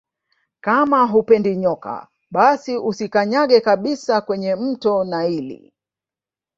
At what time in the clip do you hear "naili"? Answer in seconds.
5.03-5.73